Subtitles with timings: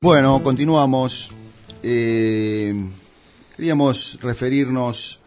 [0.00, 1.32] Bueno, continuamos.
[1.82, 2.72] Eh,
[3.56, 5.18] queríamos referirnos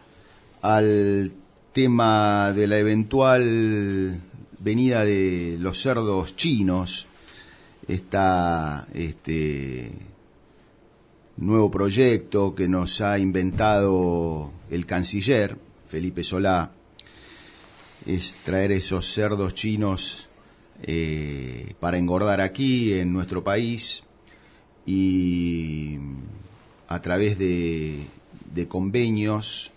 [0.62, 1.30] al
[1.74, 4.18] tema de la eventual
[4.60, 7.06] venida de los cerdos chinos,
[7.86, 9.92] este
[11.36, 16.72] nuevo proyecto que nos ha inventado el canciller Felipe Solá,
[18.06, 20.30] es traer esos cerdos chinos
[20.82, 24.02] eh, para engordar aquí en nuestro país
[24.86, 25.98] y
[26.88, 28.06] a través de,
[28.68, 29.72] convenios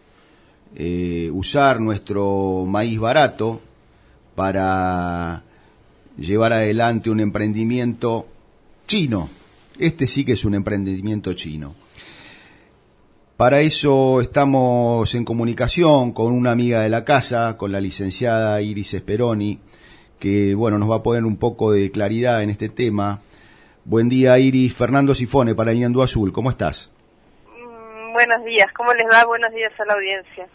[0.76, 3.62] eh, usar nuestro maíz barato
[4.36, 5.44] para
[6.18, 8.28] llevar adelante un emprendimiento
[8.86, 9.30] chino.
[9.78, 11.76] Este sí que es un emprendimiento chino.
[13.38, 18.94] Para eso estamos en comunicación con una amiga de la casa, con la licenciada Iris
[18.94, 19.60] Esperoni,
[20.20, 23.22] que bueno, nos va a poner un poco de claridad en este tema
[23.88, 24.74] Buen día, Iris.
[24.74, 26.34] Fernando Sifone para Ñandú Azul.
[26.34, 26.90] ¿Cómo estás?
[27.46, 28.72] Mm, buenos días.
[28.76, 29.24] ¿Cómo les va?
[29.26, 30.48] Buenos días a la audiencia.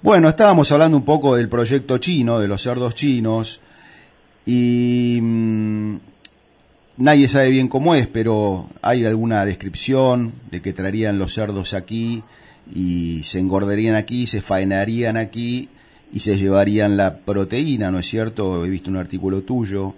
[0.00, 3.60] Bueno, estábamos hablando un poco del proyecto chino, de los cerdos chinos,
[4.46, 5.96] y mm,
[6.98, 12.22] nadie sabe bien cómo es, pero hay alguna descripción de que traerían los cerdos aquí
[12.72, 15.68] y se engordarían aquí, se faenarían aquí
[16.12, 18.64] y se llevarían la proteína, ¿no es cierto?
[18.64, 19.94] He visto un artículo tuyo.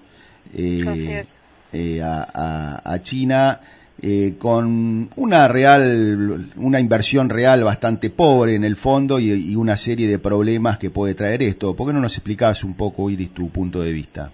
[0.54, 1.26] Eh,
[1.72, 3.60] eh, a, China
[4.00, 10.08] eh, con una real, una inversión real bastante pobre en el fondo y, una serie
[10.08, 11.74] de problemas que puede traer esto.
[11.74, 14.30] ¿Por qué no nos explicas un poco, Iris, tu punto de vista?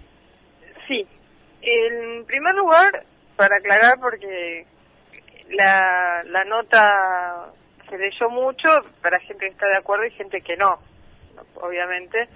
[0.87, 1.05] Sí.
[1.61, 3.03] En primer lugar,
[3.35, 4.65] para aclarar, porque
[5.51, 7.51] la, la nota
[7.89, 8.69] se leyó mucho
[9.01, 10.79] para gente que está de acuerdo y gente que no,
[11.55, 12.27] obviamente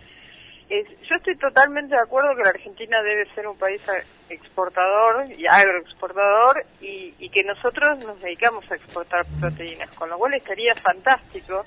[0.69, 3.85] yo estoy totalmente de acuerdo que la Argentina debe ser un país
[4.33, 10.33] exportador y agroexportador y, y que nosotros nos dedicamos a exportar proteínas, con lo cual
[10.33, 11.65] estaría fantástico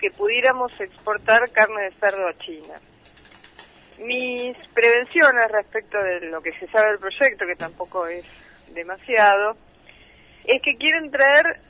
[0.00, 2.74] que pudiéramos exportar carne de cerdo a China.
[3.98, 8.24] Mis prevenciones respecto de lo que se sabe del proyecto, que tampoco es
[8.74, 9.56] demasiado,
[10.44, 11.60] es que quieren traer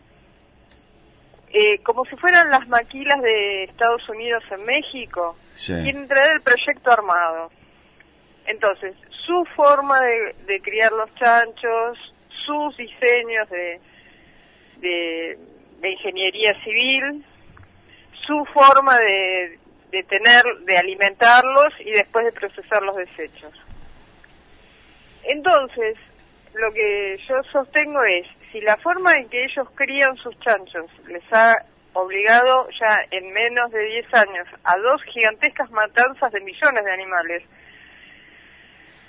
[1.57, 6.91] eh, como si fueran las maquilas de Estados Unidos en México, quieren traer el proyecto
[6.91, 7.53] armado.
[8.47, 8.95] Entonces,
[9.27, 11.99] su forma de, criar los chanchos,
[12.45, 13.81] sus diseños de,
[14.79, 15.39] de,
[15.91, 17.25] ingeniería civil,
[18.27, 19.59] su forma de,
[19.91, 23.53] de tener, de alimentarlos y después de procesar los desechos.
[25.25, 25.97] Entonces,
[26.55, 31.23] lo que yo sostengo es, si la forma en que ellos crían sus chanchos les
[31.33, 36.93] ha obligado ya en menos de 10 años a dos gigantescas matanzas de millones de
[36.93, 37.43] animales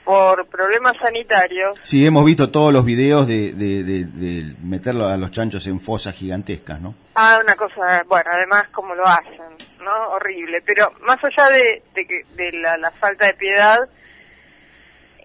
[0.06, 1.76] por problemas sanitarios.
[1.82, 6.80] Sí, hemos visto todos los videos de, de, meterlo a los chanchos en fosas gigantescas,
[6.80, 6.94] ¿no?
[7.16, 10.10] Ah, una cosa, bueno, además como lo hacen, ¿no?
[10.12, 10.62] Horrible.
[10.62, 11.82] Pero más allá de,
[12.36, 13.80] de, la, la falta de piedad,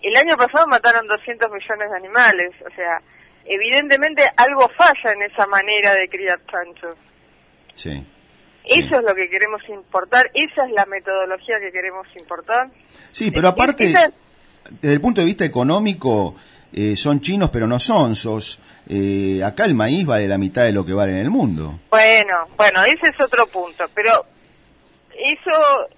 [0.02, 3.02] el año pasado mataron 200 millones de animales, o sea,
[3.44, 6.96] evidentemente algo falla en esa manera de criar chanchos.
[7.74, 8.02] Sí.
[8.64, 12.70] Eso es lo que queremos importar, esa es la metodología que queremos importar.
[13.10, 13.92] Sí, pero aparte,
[14.70, 16.36] desde el punto de vista económico,
[16.72, 18.60] eh, son chinos pero no son sos.
[18.88, 21.80] Eh, acá el maíz vale la mitad de lo que vale en el mundo.
[21.90, 24.24] Bueno, bueno, ese es otro punto, pero
[25.16, 25.88] eso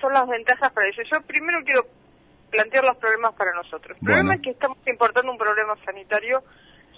[0.00, 1.08] son las ventajas para ellos.
[1.10, 1.86] Yo primero quiero
[2.50, 3.96] plantear los problemas para nosotros.
[4.00, 6.42] El problema es que estamos importando un problema sanitario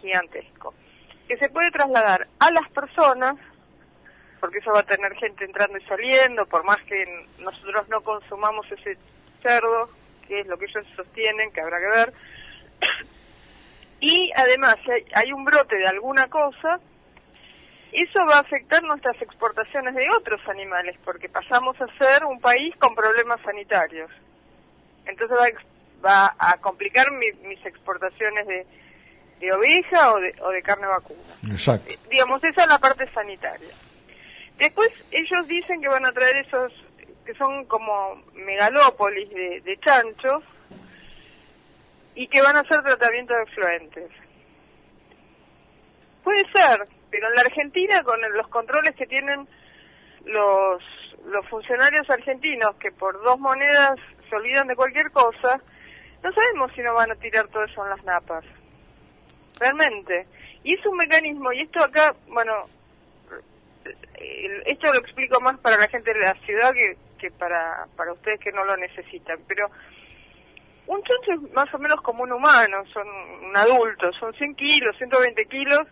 [0.00, 0.74] gigantesco,
[1.28, 3.36] que se puede trasladar a las personas,
[4.40, 8.66] porque eso va a tener gente entrando y saliendo, por más que nosotros no consumamos
[8.70, 8.98] ese
[9.46, 9.88] cerdo,
[10.26, 12.12] que es lo que ellos sostienen, que habrá que ver.
[14.00, 16.78] Y además, si hay un brote de alguna cosa,
[17.92, 22.74] eso va a afectar nuestras exportaciones de otros animales, porque pasamos a ser un país
[22.76, 24.10] con problemas sanitarios
[25.06, 25.38] entonces
[26.04, 28.66] va, a complicar mis exportaciones de,
[29.40, 31.20] de oveja o de, o de carne vacuna.
[31.50, 31.94] Exacto.
[32.10, 33.74] Digamos, esa es la parte sanitaria.
[34.58, 36.72] Después ellos dicen que van a traer esos,
[37.26, 40.42] que son como megalópolis de, de chanchos,
[42.16, 44.10] y que van a hacer tratamiento de efluentes.
[46.24, 49.46] Puede ser, pero en la Argentina, con los controles que tienen
[50.24, 50.82] los,
[51.26, 53.96] los funcionarios argentinos, que por dos monedas
[54.28, 55.60] se olvidan de cualquier cosa,
[56.22, 58.44] no sabemos si no van a tirar todo eso en las napas.
[59.60, 60.26] Realmente.
[60.64, 62.66] Y es un mecanismo, y esto acá, bueno,
[64.64, 66.96] esto lo explico más para la gente de la ciudad que,
[67.26, 69.68] que para, para ustedes que no lo necesitan, pero
[70.86, 74.96] un chancho es más o menos como un humano, son un adulto, son 100 kilos,
[74.96, 75.86] 120 kilos,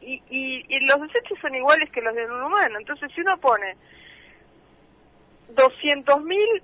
[0.00, 2.76] y, y, los desechos son iguales que los de un humano.
[2.78, 3.76] Entonces, si uno pone
[5.54, 6.62] 200.000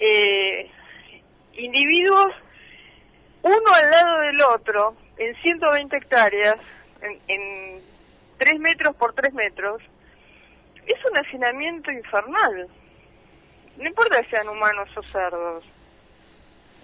[0.00, 0.70] eh,
[1.52, 2.32] individuos,
[3.42, 6.56] uno al lado del otro, en 120 hectáreas,
[7.02, 7.82] en, en
[8.38, 9.80] 3 metros por 3 metros,
[10.86, 12.68] es un hacinamiento infernal.
[13.76, 15.64] No importa que sean humanos o cerdos.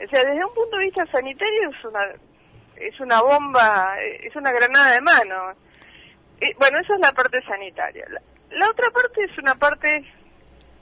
[0.04, 2.06] O sea, desde un punto de vista sanitario es una
[2.76, 5.52] es una bomba, es una granada de mano.
[6.40, 8.06] Eh, bueno, esa es la parte sanitaria.
[8.50, 10.04] La, otra parte es una parte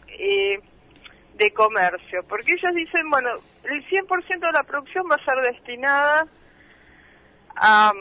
[0.08, 0.60] eh,
[1.34, 3.30] de comercio, porque ellos dicen, bueno,
[3.64, 6.26] el 100% de la producción va a ser destinada
[7.56, 7.92] a,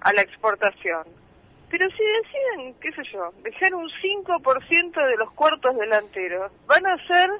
[0.00, 1.19] a la exportación.
[1.70, 6.94] Pero si deciden, qué sé yo, dejar un 5% de los cuartos delanteros, van a
[6.94, 7.30] hacer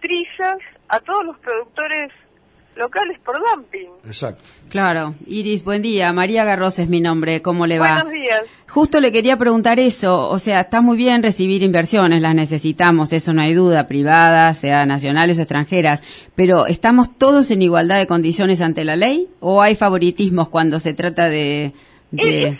[0.00, 0.58] trizas
[0.88, 2.12] a todos los productores
[2.76, 3.88] locales por dumping.
[4.04, 4.44] Exacto.
[4.68, 5.14] Claro.
[5.26, 6.12] Iris, buen día.
[6.12, 7.40] María Garros es mi nombre.
[7.40, 7.92] ¿Cómo le va?
[7.92, 8.42] Buenos días.
[8.68, 10.28] Justo le quería preguntar eso.
[10.28, 14.84] O sea, está muy bien recibir inversiones, las necesitamos, eso no hay duda, privadas, sea
[14.84, 16.04] nacionales o extranjeras.
[16.34, 19.28] Pero ¿estamos todos en igualdad de condiciones ante la ley?
[19.40, 21.72] ¿O hay favoritismos cuando se trata de...
[22.12, 22.58] Ese es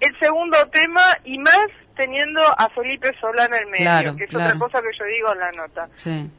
[0.00, 1.66] el, segundo tema y más
[1.96, 5.38] teniendo a Felipe Solana en el medio, que es otra cosa que yo digo en
[5.38, 5.88] la nota.
[5.96, 6.30] Sí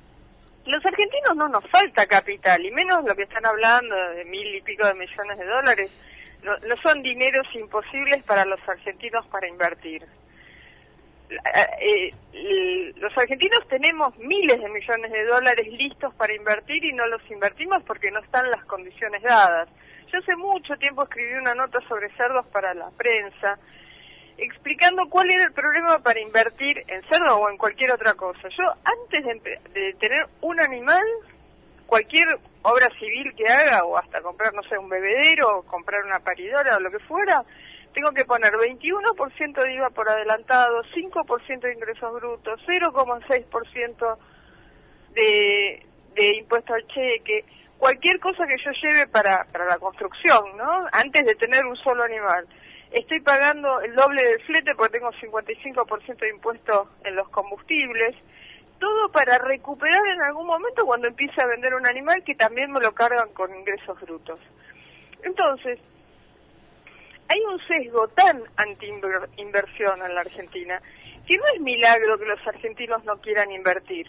[0.68, 4.62] los argentinos no nos falta capital, y menos lo que están hablando de mil y
[4.62, 6.04] pico de millones de dólares.
[6.44, 10.06] No, son dineros imposibles para los argentinos para invertir.
[11.30, 17.06] Eh, eh, los argentinos tenemos miles de millones de dólares listos para invertir y no
[17.08, 19.68] los invertimos porque no están las condiciones dadas.
[20.12, 23.58] Yo hace mucho tiempo escribí una nota sobre cerdos para la prensa
[24.38, 28.48] explicando cuál era el problema para invertir en cerdo o en cualquier otra cosa.
[28.50, 29.26] Yo antes
[29.74, 31.04] de, tener un animal,
[31.88, 32.28] cualquier
[32.62, 36.80] obra civil que haga o hasta comprar, no sé, un bebedero comprar una paridora o
[36.80, 37.44] lo que fuera,
[37.94, 44.18] tengo que poner 21% de IVA por adelantado, 5% de ingresos brutos, 0,6%
[45.14, 47.44] de, de impuesto al cheque,
[47.78, 50.88] cualquier cosa que yo lleve para, para la construcción, ¿no?
[50.92, 52.48] Antes de tener un solo animal
[52.92, 58.16] estoy pagando el doble del flete porque tengo 55% de impuesto en los combustibles,
[58.80, 62.80] todo para recuperar en algún momento cuando empiece a vender un animal que también me
[62.80, 64.40] lo cargan con ingresos brutos.
[65.24, 65.80] Entonces,
[67.28, 70.82] hay un sesgo tan anti-inversión en la Argentina
[71.26, 74.08] que no es milagro que los argentinos no quieran invertir.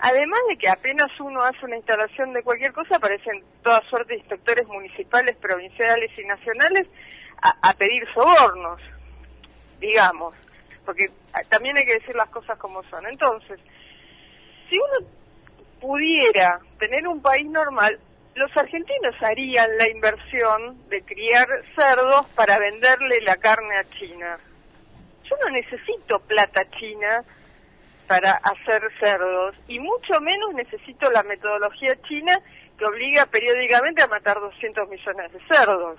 [0.00, 4.20] Además de que apenas uno hace una instalación de cualquier cosa, aparecen toda suerte de
[4.20, 6.86] inspectores municipales, provinciales y nacionales
[7.42, 8.80] a, pedir sobornos,
[9.80, 10.34] digamos,
[10.84, 11.10] porque
[11.48, 13.06] también hay que decir las cosas como son.
[13.06, 13.60] Entonces,
[14.68, 15.08] si uno
[15.80, 17.98] pudiera tener un país normal,
[18.34, 24.38] los argentinos harían la inversión de criar cerdos para venderle la carne a China.
[25.24, 27.24] Yo no necesito plata china
[28.08, 32.40] para hacer cerdos y mucho menos necesito la metodología china
[32.76, 35.98] que obliga periódicamente a matar 200 millones de cerdos.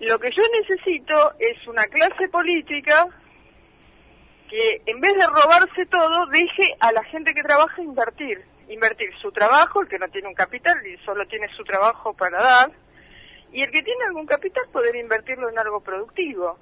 [0.00, 3.08] Lo que yo necesito es una clase política
[4.48, 8.44] que en vez de robarse todo, deje a la gente que trabaja invertir.
[8.68, 12.40] Invertir su trabajo, el que no tiene un capital y solo tiene su trabajo para
[12.42, 12.70] dar,
[13.52, 16.58] y el que tiene algún capital poder invertirlo en algo productivo.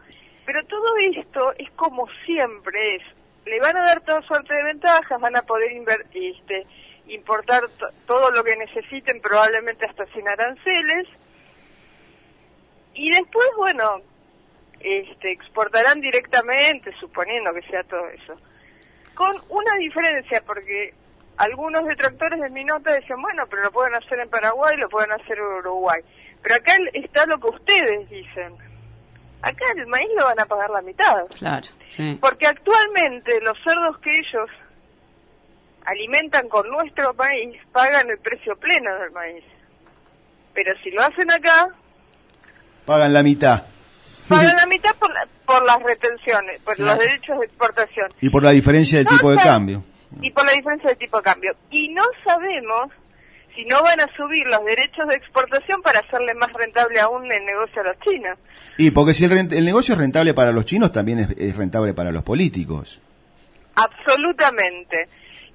[0.46, 3.02] Pero todo esto es como siempre es,
[3.46, 6.66] le van a dar toda suerte de ventajas, van a poder invertir, este,
[7.08, 7.64] importar
[8.06, 11.08] todo lo que necesiten, probablemente hasta sin aranceles,
[12.94, 14.00] y después, bueno,
[14.80, 18.36] este, exportarán directamente, suponiendo que sea todo eso.
[19.14, 20.94] Con una diferencia, porque
[21.36, 25.12] algunos detractores de mi nota decían, bueno, pero lo pueden hacer en Paraguay, lo pueden
[25.12, 26.02] hacer en Uruguay.
[26.42, 28.54] Pero acá está lo que ustedes dicen.
[29.44, 31.26] Acá el maíz lo van a pagar la mitad.
[31.38, 32.18] Claro, sí.
[32.20, 34.48] Porque actualmente los cerdos que ellos
[35.84, 39.44] alimentan con nuestro maíz pagan el precio pleno del maíz.
[40.54, 41.68] Pero si lo hacen acá,
[42.84, 43.64] Pagan la mitad.
[44.28, 45.10] Pagan la mitad por,
[45.46, 48.08] por las retenciones, por los derechos de exportación.
[48.20, 49.84] Y por la diferencia de tipo de cambio.
[50.20, 51.56] Y por la diferencia de tipo de cambio.
[51.70, 52.90] Y no sabemos
[53.54, 57.44] si no van a subir los derechos de exportación para hacerle más rentable aún el
[57.44, 58.38] negocio a los chinos.
[58.78, 61.94] Y porque si el, el negocio es rentable para los chinos, también es, es, rentable
[61.94, 63.00] para los políticos.
[63.76, 65.08] Absolutamente.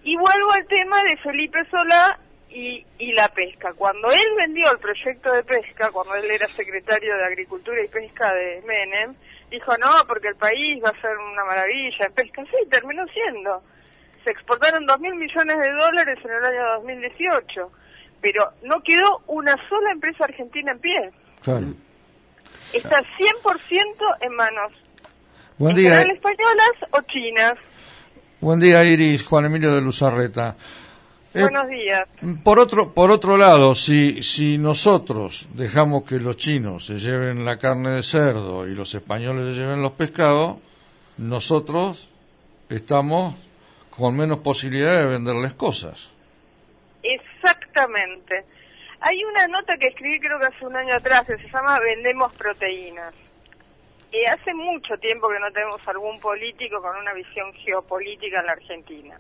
[0.03, 3.73] Y vuelvo al tema de Felipe Solá y, y la pesca.
[3.73, 8.33] Cuando él vendió el proyecto de pesca, cuando él era secretario de Agricultura y Pesca
[8.33, 9.13] de Menem,
[9.51, 12.43] dijo no, porque el país va a ser una maravilla en pesca.
[12.45, 13.61] Sí, terminó siendo.
[14.23, 17.71] Se exportaron dos mil millones de dólares en el año 2018
[18.21, 21.11] pero no quedó una sola empresa argentina en pie.
[21.41, 21.67] Claro.
[22.73, 23.03] Está 100%
[24.21, 24.71] en manos
[25.57, 27.55] Buen en día, españolas o chinas.
[28.39, 30.55] buen día Iris, Juan Emilio de Luzarreta.
[31.33, 32.07] Eh, Buenos días.
[32.43, 37.57] Por otro, por otro lado, si, si nosotros dejamos que los chinos se lleven la
[37.57, 40.57] carne de cerdo y los españoles se lleven los pescados,
[41.17, 42.09] nosotros
[42.69, 43.35] estamos
[43.91, 46.11] con menos posibilidad de venderles cosas.
[47.13, 48.45] Exactamente.
[49.01, 52.33] Hay una nota que escribí creo que hace un año atrás que se llama Vendemos
[52.35, 53.13] proteínas.
[54.11, 58.53] Y hace mucho tiempo que no tenemos algún político con una visión geopolítica en la
[58.53, 59.17] Argentina.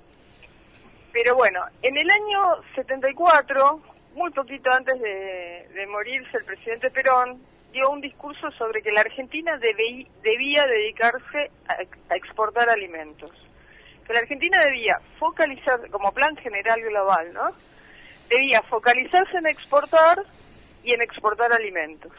[1.13, 3.81] Pero bueno, en el año 74,
[4.15, 7.41] muy poquito antes de, morirse el presidente Perón,
[7.71, 11.77] dio un discurso sobre que la Argentina debí- debía dedicarse a,
[12.11, 13.31] a exportar alimentos.
[14.07, 17.51] Que la Argentina debía focalizar, como plan general global, ¿no?
[18.29, 20.23] Debía focalizarse en exportar
[20.83, 22.11] y en exportar alimentos.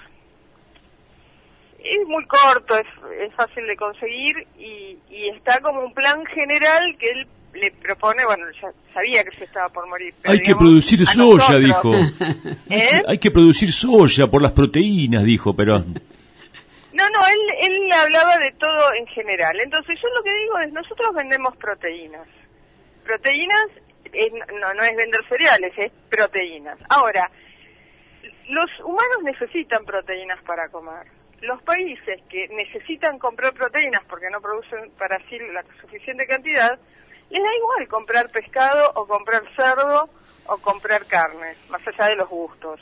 [1.79, 2.87] Es muy corto, es,
[3.21, 8.25] es fácil de conseguir y, y está como un plan general que él le propone,
[8.27, 10.15] bueno, ya sabía que se estaba por morir.
[10.21, 11.61] pero Hay que producir soya, nosotros.
[11.63, 11.95] dijo.
[12.71, 13.03] ¿Eh?
[13.09, 16.01] Hay que producir soya por las proteínas, dijo Perón.
[16.93, 19.59] No, no, él, él hablaba de todo en general.
[19.61, 22.27] Entonces yo lo que digo es, nosotros vendemos proteínas.
[23.05, 23.67] Proteínas
[24.13, 26.79] es- no, no es vender cereales, es proteínas.
[26.89, 27.31] Ahora,
[28.49, 31.07] los humanos necesitan proteínas para comer.
[31.41, 36.79] Los países que necesitan comprar proteínas porque no producen para sí la suficiente cantidad,
[37.31, 40.11] les da igual comprar pescado o comprar cerdo
[40.47, 42.81] o comprar carne, más allá de los gustos.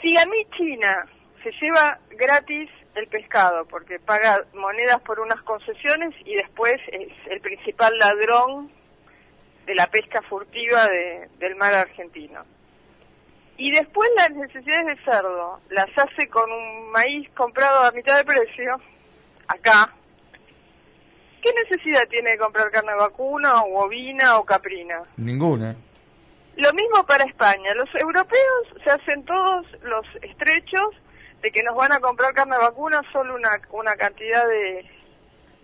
[0.00, 1.06] Si a mí China
[1.42, 7.40] se lleva gratis el pescado porque paga monedas por unas concesiones y después es el
[7.40, 8.70] principal ladrón
[9.66, 12.44] de la pesca furtiva de- del mar argentino.
[13.56, 18.24] Y después las necesidades de cerdo las hace con un maíz comprado a mitad de
[18.24, 18.80] precio,
[19.46, 19.92] acá.
[21.42, 25.02] ¿Qué necesidad tiene de comprar carne vacuna o ovina o caprina?
[25.16, 25.76] Ninguna.
[26.56, 27.74] Lo mismo para España.
[27.74, 30.94] Los europeos se hacen todos los estrechos
[31.42, 34.88] de que nos van a comprar carne vacuna solo una, una cantidad de,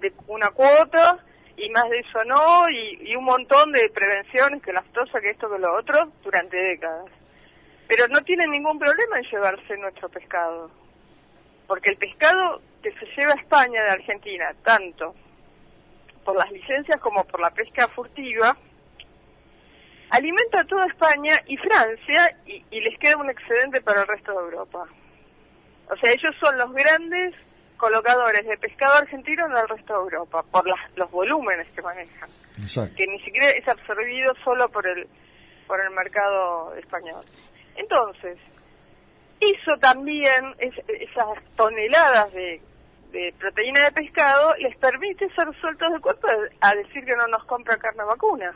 [0.01, 1.19] de una cuota
[1.61, 5.59] y más de eso no, y, un montón de prevenciones, que lactosa, que esto, que
[5.59, 7.07] lo otro, durante décadas.
[7.87, 10.71] Pero no tienen ningún problema en llevarse nuestro pescado.
[11.67, 15.15] Porque el pescado que se lleva a España de Argentina, tanto
[16.25, 18.57] por las licencias como por la pesca furtiva,
[20.11, 24.39] alimenta a toda España y Francia y les queda un excedente para el resto de
[24.39, 24.87] Europa.
[25.91, 27.35] O sea, ellos son los grandes
[27.81, 32.29] colocadores de pescado argentino en el resto de Europa, por las- los volúmenes que manejan,
[32.61, 32.95] Exacto.
[32.97, 35.09] que ni siquiera es absorbido solo por el,
[35.67, 37.25] por el mercado español.
[37.77, 38.39] Entonces,
[39.41, 42.61] eso también, es- esas toneladas de,
[43.13, 46.29] de proteína de pescado, les permite ser sueltos de cuerpo
[46.61, 48.55] a decir que no nos compra carne vacuna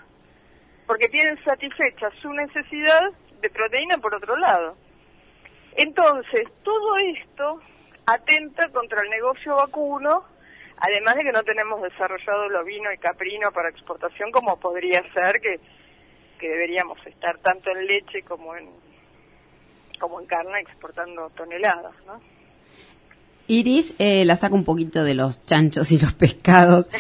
[0.87, 4.77] porque tienen satisfecha su necesidad de proteína por otro lado.
[5.77, 7.61] Entonces, todo esto
[8.07, 10.25] atenta contra el negocio vacuno,
[10.79, 15.41] además de que no tenemos desarrollado el ovino y caprino para exportación como podría ser
[15.41, 15.61] que,
[16.39, 18.69] que deberíamos estar tanto en leche como en
[19.99, 22.21] como en carne exportando toneladas, ¿no?
[23.47, 26.89] Iris, eh, la saco un poquito de los chanchos y los pescados.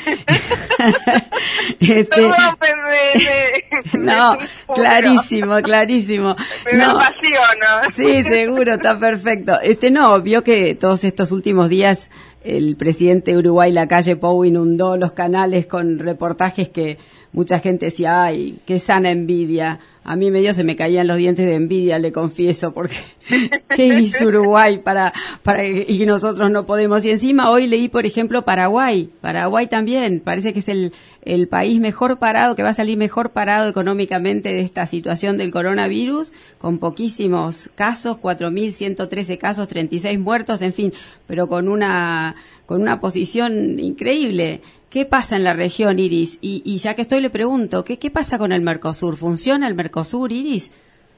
[1.80, 2.28] Este,
[3.98, 4.36] no,
[4.74, 6.36] clarísimo, clarísimo.
[6.64, 7.90] Me No, apasiono.
[7.90, 9.60] Sí, seguro, está perfecto.
[9.62, 12.10] Este no, vio que todos estos últimos días
[12.42, 16.98] el presidente de Uruguay, la calle Pou, inundó los canales con reportajes que
[17.34, 19.80] mucha gente decía, ay, qué sana envidia.
[20.04, 22.94] A mí medio se me caían los dientes de envidia, le confieso, porque
[23.74, 25.12] ¿qué hizo Uruguay para,
[25.42, 27.04] para y nosotros no podemos?
[27.04, 29.10] Y encima hoy leí, por ejemplo, Paraguay.
[29.20, 33.30] Paraguay también, parece que es el, el país mejor parado, que va a salir mejor
[33.30, 40.72] parado económicamente de esta situación del coronavirus, con poquísimos casos, 4.113 casos, 36 muertos, en
[40.72, 40.92] fin,
[41.26, 42.36] pero con una,
[42.66, 44.60] con una posición increíble.
[44.94, 46.38] ¿Qué pasa en la región, Iris?
[46.40, 49.16] Y, y ya que estoy, le pregunto, ¿qué, ¿qué pasa con el Mercosur?
[49.16, 50.70] ¿Funciona el Mercosur, Iris?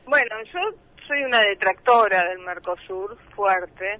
[0.06, 0.61] Bueno, yo
[1.06, 3.99] soy una detractora del Mercosur fuerte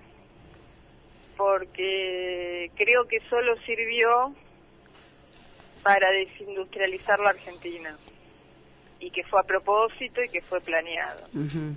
[1.37, 4.35] porque creo que solo sirvió
[5.83, 7.99] para desindustrializar la Argentina
[8.99, 11.27] y que fue a propósito y que fue planeado.
[11.35, 11.77] Ujú.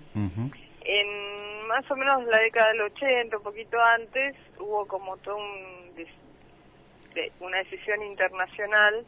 [0.86, 5.88] En más o menos la década del 80, un poquito antes, hubo como todo un
[7.39, 9.05] una decisión internacional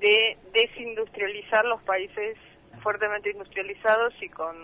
[0.00, 2.36] de desindustrializar los países
[2.82, 4.56] fuertemente industrializados y con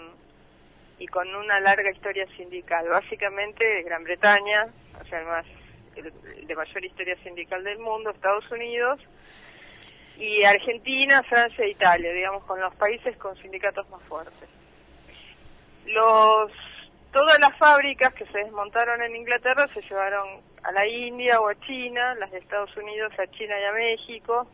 [0.99, 2.89] y con una larga historia sindical.
[2.89, 4.67] Básicamente Gran Bretaña,
[5.01, 5.45] o sea,
[5.95, 9.01] el, el de mayor historia sindical del mundo, Estados Unidos,
[10.19, 14.49] y Argentina, Francia e Italia, digamos, con los países con sindicatos más fuertes.
[15.87, 16.51] Los
[17.13, 21.59] todas las fábricas que se desmontaron en Inglaterra se llevaron a la India o a
[21.61, 24.47] China, las de Estados Unidos a China y a México.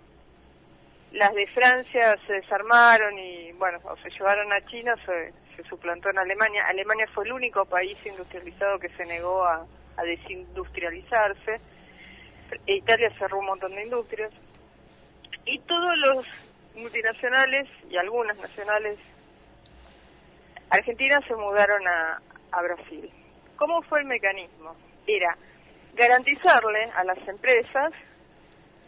[1.11, 6.11] Las de Francia se desarmaron y, bueno, o se llevaron a China, se, se suplantó
[6.11, 6.67] en Alemania.
[6.69, 9.67] Alemania fue el único país industrializado que se negó a,
[10.05, 11.61] desindustrializarse.
[12.67, 14.31] Italia cerró un montón de industrias.
[15.47, 16.27] Y todos los
[16.77, 18.99] multinacionales y algunas nacionales
[20.71, 22.21] argentinas se mudaron a,
[22.53, 23.11] a Brasil.
[23.57, 24.77] ¿Cómo fue el mecanismo?
[25.07, 25.37] Era
[25.95, 27.93] garantizarle a las empresas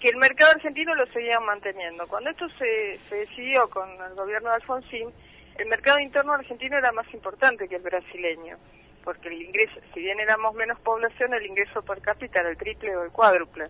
[0.01, 2.07] que el mercado argentino lo seguían manteniendo.
[2.07, 5.11] Cuando esto se, se decidió con el gobierno de Alfonsín,
[5.59, 8.59] el mercado interno argentino era más importante que el brasileño,
[9.03, 12.95] porque el ingreso, si bien éramos menos población, el ingreso per cápita era el triple
[12.97, 13.69] o el cuádruple.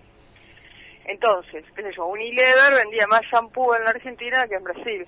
[1.04, 5.06] Entonces, qué sé yo, Unilever vendía más shampoo en la Argentina que en Brasil.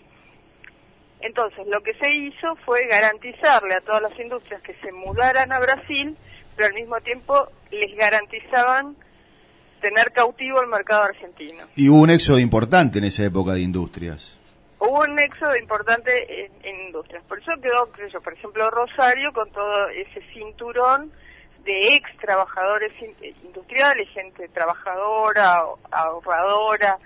[1.21, 5.59] Entonces, lo que se hizo fue garantizarle a todas las industrias que se mudaran a
[5.59, 6.17] Brasil,
[6.55, 8.97] pero al mismo tiempo les garantizaban
[9.81, 11.67] tener cautivo el mercado argentino.
[11.77, 14.39] Y hubo un éxodo importante en esa época de industrias.
[14.81, 17.23] Hubo un éxodo importante en, en industrias.
[17.25, 21.13] Por eso quedó, sé yo, por ejemplo, Rosario con todo ese cinturón
[21.65, 22.93] de ex trabajadores
[23.45, 26.99] industriales, gente trabajadora, ahorradora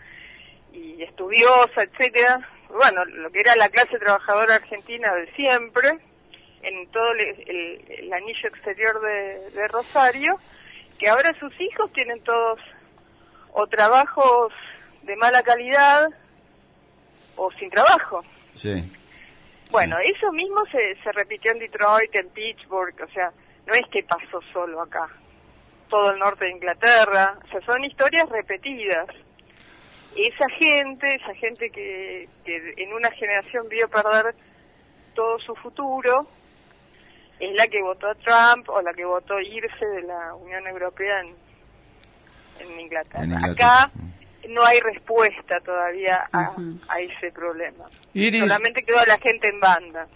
[0.73, 2.41] y estudiosa, etcétera.
[2.69, 5.99] Bueno, lo que era la clase trabajadora argentina de siempre,
[6.63, 10.39] en todo el, el, el anillo exterior de, de, Rosario,
[10.99, 12.59] que ahora sus hijos tienen todos
[13.53, 14.53] o trabajos
[15.03, 16.09] de mala calidad
[17.37, 18.25] o sin trabajo.
[18.55, 18.91] Sí.
[19.71, 23.33] Bueno, eso mismo se, se repitió en Detroit, en Pittsburgh, o sea,
[23.67, 25.09] no es que pasó solo acá,
[25.89, 29.07] todo el norte de Inglaterra, o sea, son historias repetidas.
[30.15, 34.35] Esa gente, esa gente que, que en una generación vio perder
[35.15, 36.27] todo su futuro,
[37.41, 41.21] es la que votó a Trump o la que votó irse de la Unión Europea
[41.21, 41.35] en,
[42.61, 43.25] en, Inglaterra.
[43.25, 43.83] En Inglaterra.
[43.85, 43.91] Acá
[44.49, 46.79] no hay respuesta todavía a, uh -huh.
[46.89, 47.85] a ese problema.
[48.15, 50.07] Iris, Solamente quedó la gente en banda.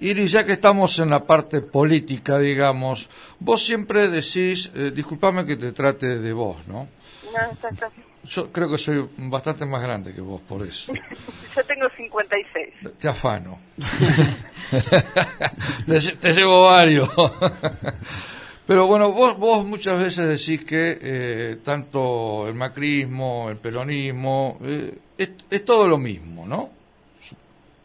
[0.00, 3.08] Iris, ya que estamos en la parte política, digamos,
[3.38, 6.88] vos siempre decís, eh, disculpame que te trate de vos, ¿no?
[7.32, 7.90] No, está, está.
[8.24, 10.92] Yo creo que soy bastante más grande que vos, por eso.
[11.56, 12.96] Yo tengo 56.
[12.98, 13.58] Te afano.
[15.86, 17.08] te, te, llevo varios.
[18.66, 24.96] Pero bueno, vos, vos muchas veces decís que eh, tanto el macrismo, el peronismo, eh,
[25.18, 26.70] es, es, todo lo mismo, ¿no?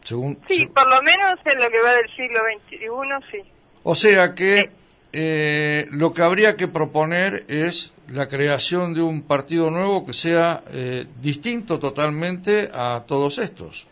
[0.02, 0.72] Según, sí, según...
[0.72, 2.86] por lo menos en lo que va del siglo XXI,
[3.30, 3.42] sí.
[3.82, 4.70] O sea que
[5.12, 10.62] eh, lo que habría que proponer es la creación de un partido nuevo que sea
[10.72, 13.86] eh, distinto totalmente a todos estos.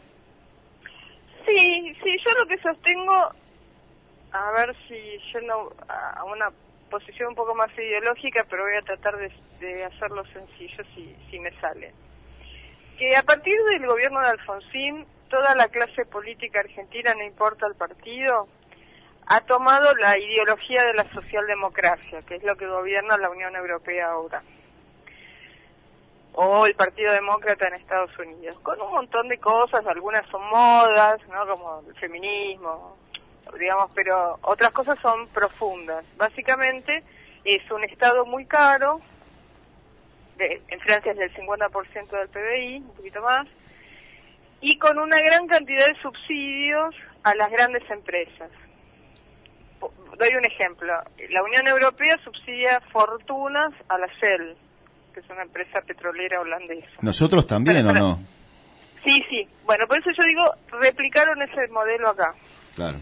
[1.46, 3.14] Sí, sí, yo lo que sostengo,
[4.32, 4.96] a ver si
[5.32, 6.50] yendo a una
[6.90, 11.38] posición un poco más ideológica, pero voy a tratar de, de hacerlo sencillo si, si
[11.38, 11.92] me sale.
[12.98, 17.76] Que a partir del gobierno de Alfonsín, toda la clase política argentina, no importa el
[17.76, 18.48] partido,
[19.30, 24.10] ha tomado la ideología de la socialdemocracia, que es lo que gobierna la Unión Europea
[24.10, 24.42] ahora,
[26.32, 31.20] o el Partido Demócrata en Estados Unidos, con un montón de cosas, algunas son modas,
[31.28, 31.46] ¿no?
[31.46, 32.96] como el feminismo,
[33.58, 36.06] digamos, pero otras cosas son profundas.
[36.16, 37.02] Básicamente
[37.44, 39.02] es un Estado muy caro,
[40.38, 43.46] de, en Francia es del 50% del PBI, un poquito más,
[44.62, 48.50] y con una gran cantidad de subsidios a las grandes empresas.
[50.18, 50.92] Doy un ejemplo.
[51.30, 54.56] La Unión Europea subsidia fortunas a la Shell,
[55.14, 56.88] que es una empresa petrolera holandesa.
[57.02, 58.18] ¿Nosotros también pero, o no?
[59.04, 59.48] Sí, sí.
[59.64, 60.42] Bueno, por eso yo digo,
[60.80, 62.34] replicaron ese modelo acá.
[62.74, 62.98] Claro.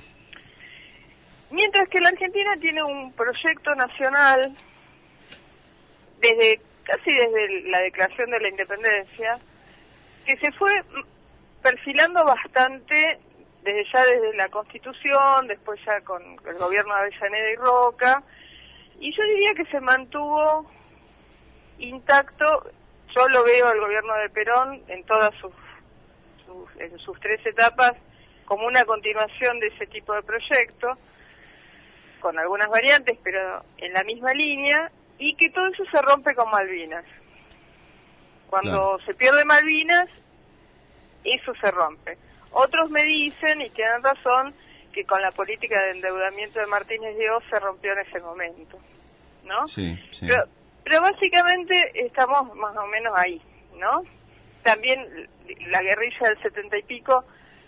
[1.51, 4.53] Mientras que la Argentina tiene un proyecto nacional
[6.21, 9.39] desde casi desde la declaración de la independencia
[10.27, 10.71] que se fue
[11.63, 13.19] perfilando bastante
[13.67, 18.23] desde ya desde la Constitución, después ya con el gobierno de Avellaneda y Roca,
[19.01, 20.71] y yo diría que se mantuvo
[21.79, 22.71] intacto,
[23.15, 25.53] yo lo veo el gobierno de Perón en todas sus,
[26.47, 27.95] sus, en sus tres etapas
[28.45, 30.93] como una continuación de ese tipo de proyecto,
[32.21, 36.49] con algunas variantes, pero en la misma línea, y que todo eso se rompe con
[36.51, 37.05] Malvinas.
[38.49, 38.99] Cuando claro.
[39.05, 40.09] se pierde Malvinas,
[41.25, 42.17] eso se rompe.
[42.59, 44.55] Otros me dicen, y tienen razón,
[44.91, 48.79] que con la política de endeudamiento de Martínez Dios se rompió en ese momento,
[49.45, 49.67] ¿no?
[49.69, 50.27] Sí, sí.
[50.27, 50.45] Pero,
[50.83, 53.43] pero básicamente estamos más o menos ahí,
[53.77, 54.05] ¿no?
[54.63, 55.29] También
[55.67, 57.25] la guerrilla del setenta y pico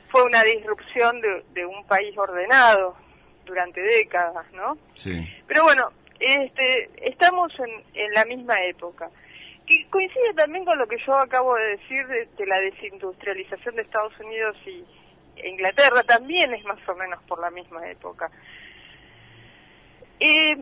[0.08, 2.96] fue una disrupción de, de un país ordenado
[3.44, 4.78] durante décadas, ¿no?
[4.94, 5.12] Sí.
[5.46, 9.10] Pero bueno, este, estamos en, en la misma época.
[9.68, 14.18] Que coincide también con lo que yo acabo de decir de, la desindustrialización de Estados
[14.18, 14.82] Unidos y
[15.36, 18.30] e Inglaterra, también es más o menos por la misma época.
[20.18, 20.56] Eh,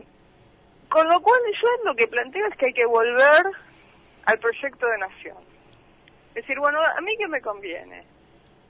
[0.89, 3.45] con lo cual yo lo que planteo es que hay que volver
[4.25, 5.37] al proyecto de nación.
[6.29, 8.03] Es decir, bueno, a mí qué me conviene?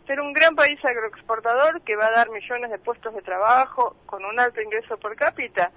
[0.06, 4.24] Ser un gran país agroexportador que va a dar millones de puestos de trabajo con
[4.24, 5.72] un alto ingreso per cápita,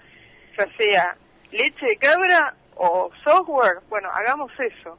[0.56, 1.16] ya sea
[1.50, 4.98] leche de cabra o software, bueno, hagamos eso.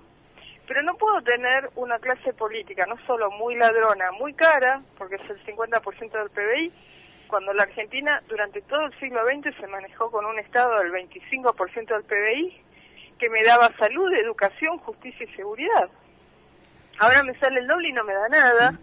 [0.68, 5.28] Pero no puedo tener una clase política no solo muy ladrona, muy cara, porque es
[5.28, 6.72] el 50% del PBI,
[7.28, 11.88] cuando la Argentina durante todo el siglo XX se manejó con un Estado del 25%
[11.88, 12.64] del PBI,
[13.18, 15.90] que me daba salud, educación, justicia y seguridad.
[17.00, 18.80] Ahora me sale el doble y no me da nada.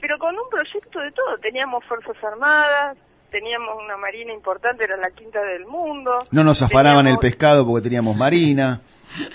[0.00, 2.98] Pero con un proyecto de todo, teníamos Fuerzas Armadas,
[3.30, 6.24] teníamos una marina importante, era la quinta del mundo.
[6.30, 8.80] No nos afanaban el pescado porque teníamos marina.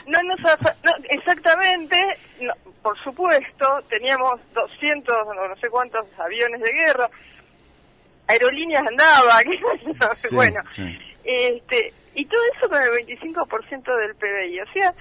[0.07, 1.95] no, nos afa- no, exactamente,
[2.41, 7.09] no, por supuesto, teníamos 200, no, no sé cuántos aviones de guerra,
[8.27, 10.97] aerolíneas andaba, qué sé yo, Sí, bueno, sí.
[11.23, 14.93] este, y todo eso con el 25% del PBI, o sea,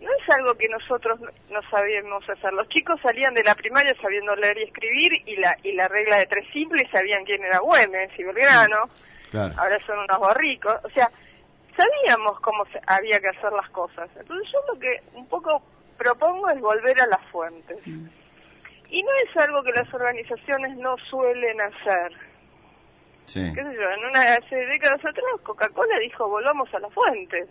[0.00, 2.52] no es algo que nosotros no- sabíamos hacer.
[2.52, 6.18] Los chicos salían de la primaria sabiendo leer y escribir y la y la regla
[6.18, 8.88] de tres simples sabían quién era Güemes y Belgrano
[9.30, 9.54] Claro.
[9.58, 11.10] ahora son unos borricos, o sea,
[11.76, 14.08] sabíamos cómo se, había que hacer las cosas.
[14.18, 15.62] Entonces yo lo que un poco
[15.96, 17.76] propongo es volver a las fuentes.
[17.86, 22.12] Y no es algo que las organizaciones no suelen hacer.
[23.26, 23.40] Sí.
[23.54, 23.90] ¿Qué sé yo?
[23.90, 27.48] En una hace décadas atrás Coca-Cola dijo volvamos a las fuentes.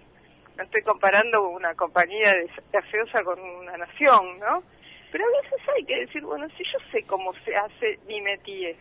[0.58, 4.64] No estoy comparando una compañía de gaseosa con una nación, ¿no?
[5.12, 8.76] Pero a veces hay que decir, bueno, si yo sé cómo se hace mi métier,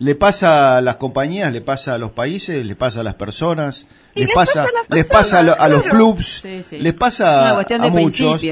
[0.00, 3.88] Le pasa a las compañías, le pasa a los países, le pasa a las personas,
[4.14, 6.78] les les pasa, pasa a les pasa a, lo- a los clubs, Sí, sí.
[6.78, 8.42] les Es pasa una cuestión a de muchos.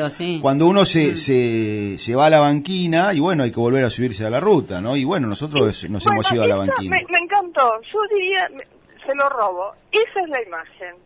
[0.43, 3.91] Cuando uno se, se, se va a la banquina y bueno, hay que volver a
[3.91, 4.97] subirse a la ruta, ¿no?
[4.97, 6.97] Y bueno, nosotros nos hemos ido a la banquina.
[6.99, 7.81] Me, me encantó.
[7.93, 8.67] Yo diría, me-
[9.07, 9.73] se lo robo.
[9.93, 10.97] Esa es la imagen.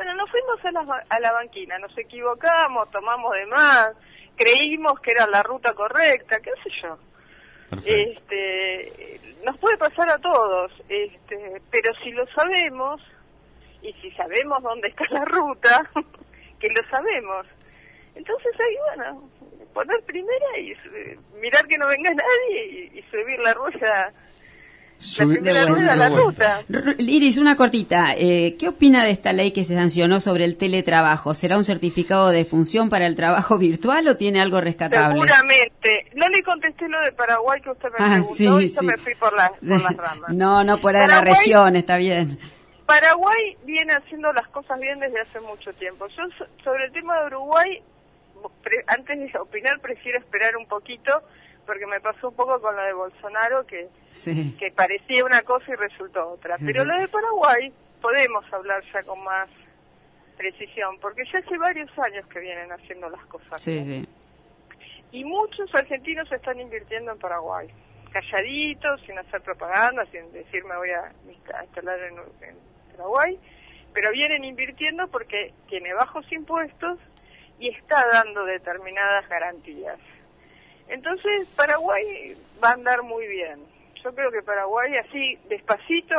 [0.00, 3.90] Bueno, nos fuimos a la, a la banquina, nos equivocamos, tomamos de más,
[4.34, 6.98] creímos que era la ruta correcta, qué sé yo.
[7.68, 7.92] Perfecto.
[7.94, 13.02] Este, nos puede pasar a todos, este, pero si lo sabemos
[13.82, 15.90] y si sabemos dónde está la ruta,
[16.58, 17.46] que lo sabemos,
[18.14, 19.30] entonces ahí bueno,
[19.74, 24.14] poner primera y eh, mirar que no venga nadie y, y subir la rueda,
[25.42, 26.60] la ruta.
[26.98, 28.14] Iris, una cortita.
[28.16, 31.34] Eh, ¿Qué opina de esta ley que se sancionó sobre el teletrabajo?
[31.34, 35.14] ¿Será un certificado de función para el trabajo virtual o tiene algo rescatable?
[35.20, 36.06] Seguramente.
[36.14, 38.86] No le contesté lo de Paraguay que usted me Ah, preguntó sí, y yo sí.
[38.86, 40.32] me fui por, la- por las ramas.
[40.34, 42.38] No, no, por ahí de la región, está bien.
[42.86, 46.06] Paraguay viene haciendo las cosas bien desde hace mucho tiempo.
[46.08, 47.80] Yo so- sobre el tema de Uruguay,
[48.62, 51.22] pre- antes de opinar prefiero esperar un poquito
[51.70, 54.56] porque me pasó un poco con lo de Bolsonaro que, Sí.
[54.58, 56.56] que parecía una cosa y resultó otra.
[56.58, 56.88] Pero sí.
[56.88, 59.48] lo de Paraguay podemos hablar ya con más
[60.36, 63.62] precisión porque ya hace varios años que vienen haciendo las cosas.
[63.62, 64.08] Sí, sí.
[65.12, 67.68] Y muchos argentinos están invirtiendo en Paraguay,
[68.10, 71.12] calladitos, sin hacer propaganda, sin decir me voy a
[71.54, 72.56] a instalar en, en
[72.96, 73.38] Paraguay,
[73.94, 76.98] pero vienen invirtiendo porque tiene bajos impuestos
[77.60, 80.00] y está dando determinadas garantías.
[80.90, 83.64] Entonces Paraguay va a andar muy bien.
[84.02, 86.16] Yo creo que Paraguay así, despacito,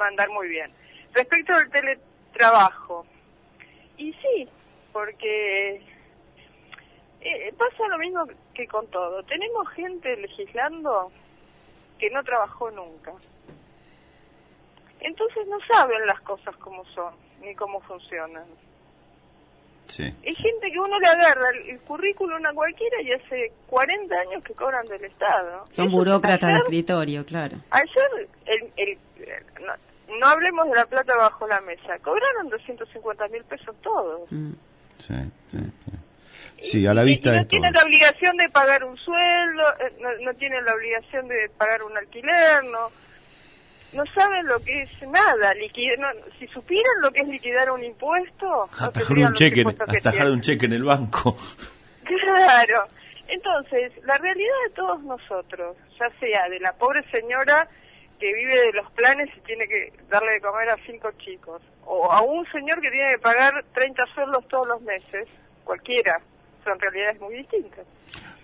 [0.00, 0.70] va a andar muy bien.
[1.14, 3.06] Respecto al teletrabajo,
[3.96, 4.48] y sí,
[4.92, 5.82] porque
[7.20, 9.22] eh, pasa lo mismo que con todo.
[9.24, 11.10] Tenemos gente legislando
[11.98, 13.12] que no trabajó nunca.
[15.00, 18.44] Entonces no saben las cosas como son, ni cómo funcionan.
[19.86, 20.04] Sí.
[20.04, 24.42] Hay gente que uno le agarra el, el currículum a cualquiera y hace 40 años
[24.44, 25.66] que cobran del Estado.
[25.70, 27.58] Son Eso, burócratas de escritorio, claro.
[27.70, 28.98] Ayer, el, el-
[29.64, 34.30] no, no hablemos de la plata bajo la mesa, cobraron 250 mil pesos todos.
[34.30, 34.52] Mm.
[34.98, 35.14] Sí,
[35.50, 35.92] sí, sí.
[36.60, 37.50] Sí, a la Y- vista y de no todo.
[37.50, 41.82] tienen la obligación de pagar un sueldo, eh, no, no tienen la obligación de pagar
[41.82, 42.88] un alquiler, no
[43.92, 45.54] no saben lo que es nada.
[45.54, 46.06] liquid- no,
[46.38, 49.64] si supieran lo que es liquidar un impuesto, no Atajar tendrían un cheque,
[49.98, 51.36] atajar un cheque en el banco.
[52.04, 52.84] Claro.
[53.28, 57.66] Entonces, la realidad de todos nosotros, ya sea de la pobre señora
[58.18, 62.10] que vive de los planes y tiene que darle de comer a cinco chicos, o
[62.12, 65.26] a un señor que tiene que pagar 30 sueldos todos los meses,
[65.64, 66.20] cualquiera,
[66.64, 67.84] son realidades muy distintas.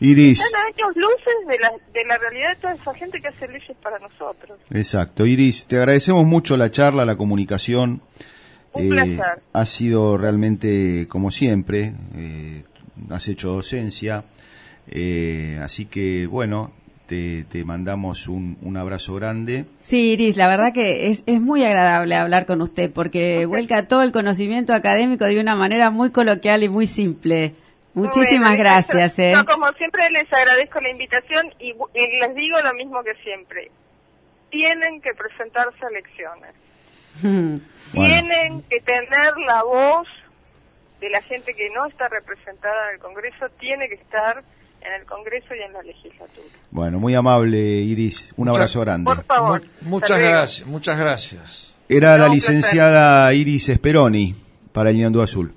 [0.00, 3.28] Iris, Están a años luces de la, de la realidad de toda esa gente que
[3.28, 4.58] hace leyes para nosotros.
[4.70, 5.26] exacto.
[5.26, 8.00] Iris, te agradecemos mucho la charla, la comunicación.
[8.74, 9.42] Eh, Un placer.
[9.52, 12.62] Ha sido realmente, como siempre, eh,
[13.10, 14.24] has hecho docencia.
[14.90, 16.72] eh, así que, bueno,
[17.06, 19.64] te, te mandamos un, un abrazo grande.
[19.80, 24.02] Sí, Iris, la verdad que es, es muy agradable hablar con usted porque vuelca todo
[24.02, 27.54] el conocimiento académico de una manera muy coloquial y muy simple.
[27.94, 29.18] Muchísimas Bueno, gracias.
[29.18, 29.32] ¿eh?
[29.34, 31.72] no, como siempre les agradezco la invitación y,
[32.20, 33.70] les digo lo mismo que siempre.
[34.50, 36.54] Tienen que presentarse a elecciones.
[37.22, 37.60] Bueno.
[37.92, 40.06] Tienen que tener la voz
[41.00, 44.42] de la gente que no está representada en el Congreso, tiene que estar
[44.80, 46.46] en el Congreso y en la legislatura.
[46.70, 48.32] Bueno, muy amable, Iris.
[48.36, 49.04] Un Muchas- abrazo grande.
[49.14, 49.62] Por favor.
[49.82, 51.74] Mu- muchas gracias, muchas gracias.
[51.88, 52.34] Era No, la placer.
[52.54, 54.34] licenciada Iris Speroni
[54.72, 55.54] para el Ñandú Azul.